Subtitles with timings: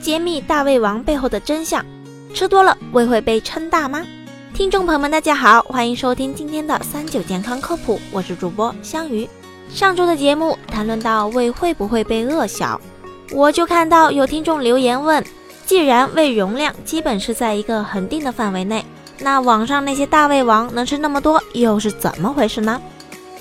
[0.00, 1.84] 揭秘大胃王背后的真相。
[2.34, 4.04] 吃多了胃会被撑大吗？
[4.54, 9.28] 听众朋友们，大家好，欢迎收听今天的三九健康科普，我是主播香鱼。
[9.68, 12.80] 上周的节目谈论到胃会不会被饿小，
[13.32, 15.24] 我就看到有听众留言问：
[15.66, 18.84] 既然胃容量基本是在一个恒定的范围内，
[19.18, 22.80] 那网上那些大胃王能吃那么多，又是怎么回事呢？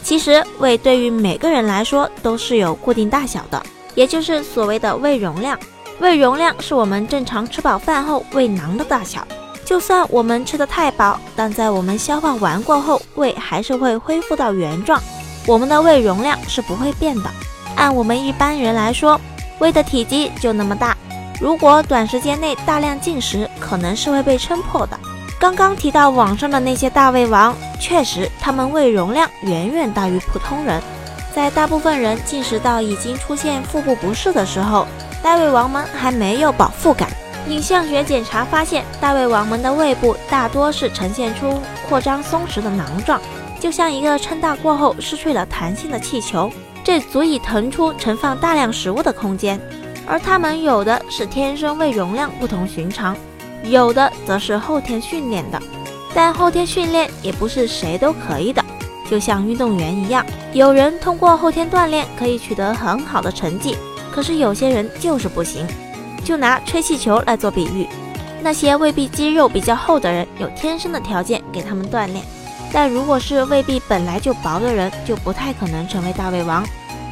[0.03, 3.61] 其实胃对于每个人来说都是有固定大小的，
[3.95, 5.57] 也就是所谓的胃容量。
[5.99, 9.27] 胃容量是我们正常吃饱饭后胃囊的大小。
[9.65, 15.01] 就算我们吃的太饱，但在我们消化完过后，胃还是会恢复到原状。
[15.45, 17.29] 我们的胃容量是不会变的。
[17.75, 19.19] 按我们一般人来说，
[19.59, 20.95] 胃的体积就那么大。
[21.41, 24.97] 如果短时间内大量进食，可能是会被撑破的。
[25.39, 30.81] 刚刚提到网上的那些大胃王，确实他们胃容量远远大于普通人。
[31.35, 34.87] 在大部分人进食到已经出现腹部不适的时候。
[35.21, 37.09] 大胃王们还没有饱腹感。
[37.47, 43.21] 影像学检查发现，大胃王们的胃部大多是呈现出扩张松弛的囊状，
[43.59, 46.51] 就像一个撑大过后失去了弹性的气球，
[46.83, 49.59] 这足以腾出盛放大量食物的空间。
[50.05, 53.15] 而他们有的是天生胃容量不同寻常，
[53.63, 55.61] 有的则是后天训练的。
[56.13, 58.63] 但后天训练也不是谁都可以的，
[59.09, 63.77] 就像运动员一样，有人通过后天锻炼可以取得很好的成绩。
[64.17, 65.63] 可是有些人就是不行，
[66.25, 67.87] 就拿吹气球来做比喻，
[68.41, 72.23] 那些胃壁肌肉比较厚的人，有天生的条件给他们锻炼；
[72.73, 76.65] 但如果是胃壁本来就薄的人，就不太可能成为大胃王。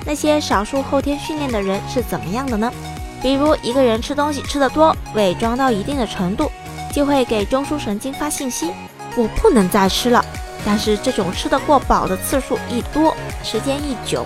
[0.04, 2.74] 那些少数后天训练的人是怎么样的呢？
[3.22, 6.52] 比如一个人吃东西吃得多，胃装到一定的程度，
[6.92, 8.72] 就会给中枢神经发信息，
[9.16, 10.26] 我不能再吃了。
[10.66, 14.26] 但是这种吃得过饱的次数一多，时间一久，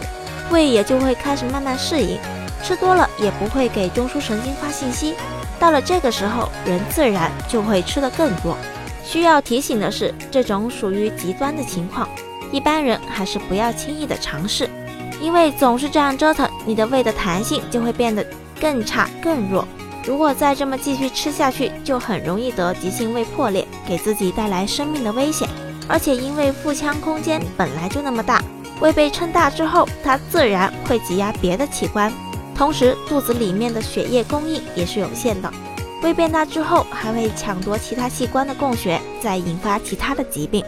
[0.51, 2.17] 胃也就会开始慢慢适应。
[2.61, 5.15] 吃多了也不会给中枢神经发信息，
[5.59, 8.57] 到了这个时候，人自然就会吃得更多。
[9.03, 12.07] 需要提醒的是，这种属于极端的情况，
[12.51, 14.69] 一般人还是不要轻易的尝试，
[15.21, 18.25] 因为总是这样折腾，你的胃的弹性就会变得
[18.59, 19.65] 更差更弱。
[20.05, 25.47] 如果再这么继续吃下去，就很容易得急性胃破裂，给自己带来生命的危险。
[25.87, 28.43] 而且因为腹腔空间本来就那么大，
[28.79, 32.11] 胃被撑大之后，它自然会挤压别的器官。
[32.55, 35.51] 同时，肚子里面的血液供应也是有限的，
[36.03, 40.63] 胃变大之后还会抢夺其他器官的供血，再引发其他的疾病。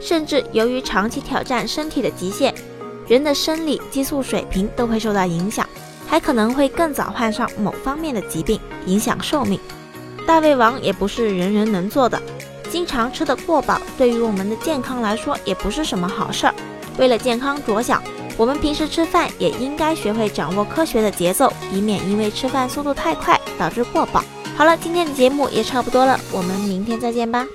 [0.00, 2.54] 甚至由于长期挑战身体的极限，
[3.08, 5.66] 人的生理激素水平都会受到影响，
[6.06, 9.58] 还可能会更早患上某方面的疾病，影响寿命。
[10.26, 12.20] 大胃王也不是人人能做的，
[12.70, 16.54] 经常吃得过饱，对于我们的健康来说也不是什么好事儿。
[16.98, 18.02] 为了健康着想。
[18.36, 24.24] 我们平时吃饭也应该学会掌握科学的节奏，以免因为吃饭速度太快导致过饱。
[24.56, 27.46] 好了，今天的节目也差不多了，我们明天再见吧。